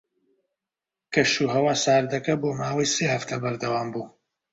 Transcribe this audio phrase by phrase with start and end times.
[1.13, 4.05] کەشوهەوا ساردەکە بۆ ماوەی سێ هەفتە بەردەوام بوو.